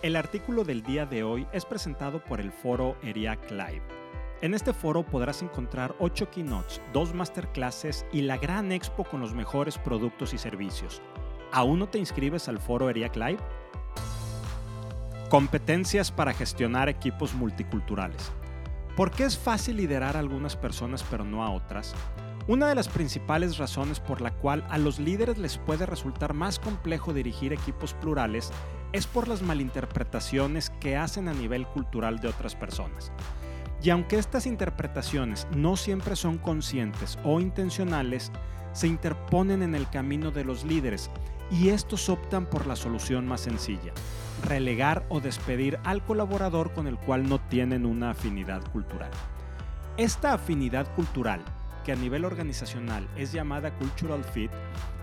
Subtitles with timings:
[0.00, 3.82] El artículo del día de hoy es presentado por el foro ERIAC Live.
[4.40, 9.34] En este foro podrás encontrar 8 keynotes, 2 masterclasses y la gran expo con los
[9.34, 11.02] mejores productos y servicios.
[11.50, 13.38] ¿Aún no te inscribes al foro ERIAC Live?
[15.30, 18.30] Competencias para gestionar equipos multiculturales.
[18.94, 21.96] ¿Por qué es fácil liderar a algunas personas pero no a otras?
[22.48, 26.58] Una de las principales razones por la cual a los líderes les puede resultar más
[26.58, 28.50] complejo dirigir equipos plurales
[28.94, 33.12] es por las malinterpretaciones que hacen a nivel cultural de otras personas.
[33.82, 38.32] Y aunque estas interpretaciones no siempre son conscientes o intencionales,
[38.72, 41.10] se interponen en el camino de los líderes
[41.50, 43.92] y estos optan por la solución más sencilla,
[44.42, 49.10] relegar o despedir al colaborador con el cual no tienen una afinidad cultural.
[49.98, 51.42] Esta afinidad cultural,
[51.88, 54.50] que a nivel organizacional es llamada cultural fit,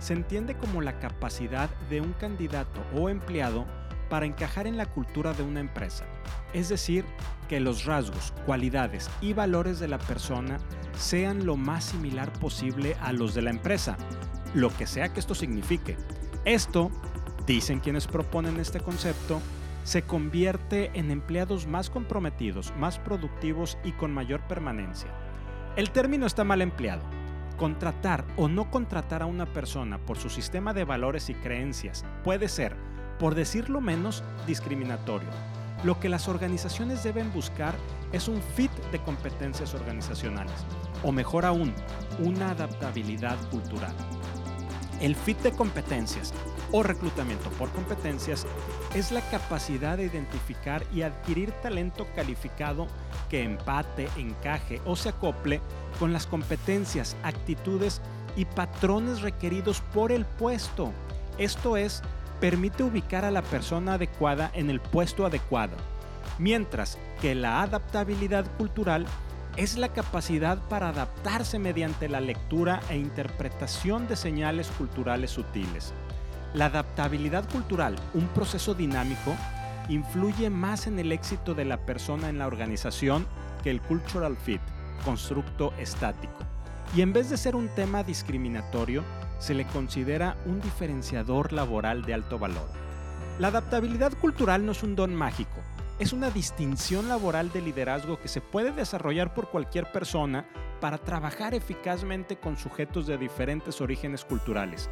[0.00, 3.66] se entiende como la capacidad de un candidato o empleado
[4.10, 6.06] para encajar en la cultura de una empresa.
[6.52, 7.04] Es decir,
[7.48, 10.58] que los rasgos, cualidades y valores de la persona
[10.98, 13.96] sean lo más similar posible a los de la empresa,
[14.52, 15.96] lo que sea que esto signifique.
[16.44, 16.90] Esto,
[17.46, 19.40] dicen quienes proponen este concepto,
[19.84, 25.31] se convierte en empleados más comprometidos, más productivos y con mayor permanencia.
[25.74, 27.02] El término está mal empleado
[27.56, 32.48] Contratar o no contratar a una persona por su sistema de valores y creencias puede
[32.48, 32.76] ser,
[33.18, 35.28] por decirlo menos, discriminatorio.
[35.84, 37.74] Lo que las organizaciones deben buscar
[38.12, 40.66] es un fit de competencias organizacionales,
[41.02, 41.72] o mejor aún,
[42.18, 43.94] una adaptabilidad cultural.
[45.00, 46.34] El fit de competencias
[46.72, 48.46] o reclutamiento por competencias
[48.94, 52.88] es la capacidad de identificar y adquirir talento calificado
[53.30, 55.60] que empate, encaje o se acople
[55.98, 58.00] con las competencias, actitudes
[58.36, 60.92] y patrones requeridos por el puesto.
[61.38, 62.02] Esto es,
[62.40, 65.76] permite ubicar a la persona adecuada en el puesto adecuado,
[66.38, 69.06] mientras que la adaptabilidad cultural
[69.56, 75.92] es la capacidad para adaptarse mediante la lectura e interpretación de señales culturales sutiles.
[76.54, 79.34] La adaptabilidad cultural, un proceso dinámico,
[79.88, 83.26] influye más en el éxito de la persona en la organización
[83.62, 84.60] que el cultural fit,
[85.02, 86.34] constructo estático.
[86.94, 89.02] Y en vez de ser un tema discriminatorio,
[89.38, 92.68] se le considera un diferenciador laboral de alto valor.
[93.38, 95.56] La adaptabilidad cultural no es un don mágico,
[96.02, 100.44] es una distinción laboral de liderazgo que se puede desarrollar por cualquier persona
[100.80, 104.90] para trabajar eficazmente con sujetos de diferentes orígenes culturales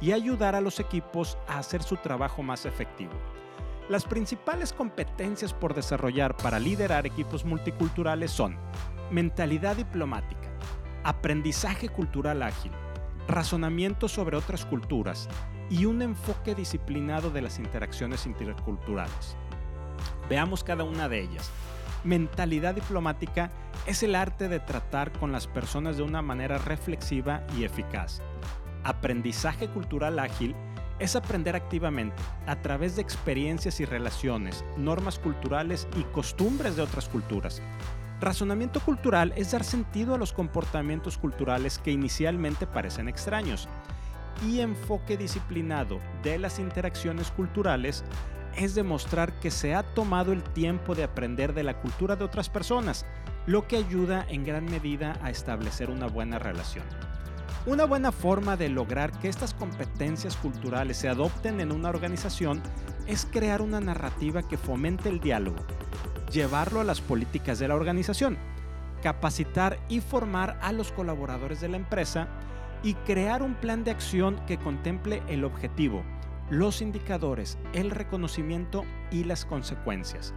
[0.00, 3.10] y ayudar a los equipos a hacer su trabajo más efectivo.
[3.88, 8.56] Las principales competencias por desarrollar para liderar equipos multiculturales son
[9.10, 10.48] mentalidad diplomática,
[11.02, 12.70] aprendizaje cultural ágil,
[13.26, 15.28] razonamiento sobre otras culturas
[15.70, 19.36] y un enfoque disciplinado de las interacciones interculturales.
[20.32, 21.50] Veamos cada una de ellas.
[22.04, 23.50] Mentalidad diplomática
[23.84, 28.22] es el arte de tratar con las personas de una manera reflexiva y eficaz.
[28.82, 30.56] Aprendizaje cultural ágil
[30.98, 32.16] es aprender activamente
[32.46, 37.60] a través de experiencias y relaciones, normas culturales y costumbres de otras culturas.
[38.18, 43.68] Razonamiento cultural es dar sentido a los comportamientos culturales que inicialmente parecen extraños.
[44.48, 48.02] Y enfoque disciplinado de las interacciones culturales
[48.56, 52.48] es demostrar que se ha tomado el tiempo de aprender de la cultura de otras
[52.48, 53.06] personas,
[53.46, 56.84] lo que ayuda en gran medida a establecer una buena relación.
[57.64, 62.60] Una buena forma de lograr que estas competencias culturales se adopten en una organización
[63.06, 65.58] es crear una narrativa que fomente el diálogo,
[66.32, 68.36] llevarlo a las políticas de la organización,
[69.02, 72.28] capacitar y formar a los colaboradores de la empresa
[72.82, 76.02] y crear un plan de acción que contemple el objetivo,
[76.52, 80.34] los indicadores, el reconocimiento y las consecuencias.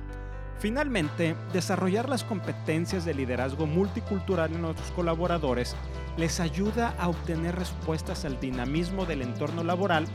[0.60, 5.76] Finalmente, desarrollar las competencias de liderazgo multicultural en nuestros colaboradores
[6.16, 10.06] les ayuda a obtener respuestas al dinamismo del entorno laboral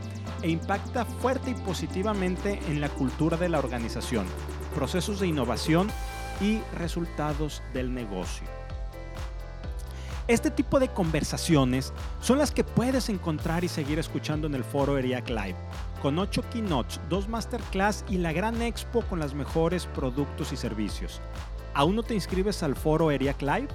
[0.41, 4.25] e impacta fuerte y positivamente en la cultura de la organización,
[4.73, 5.87] procesos de innovación
[6.41, 8.47] y resultados del negocio.
[10.27, 14.97] Este tipo de conversaciones son las que puedes encontrar y seguir escuchando en el foro
[14.97, 15.57] ERIAC Live,
[16.01, 21.21] con 8 keynotes, 2 masterclass y la gran expo con los mejores productos y servicios.
[21.73, 23.69] ¿Aún no te inscribes al foro ERIAC Live?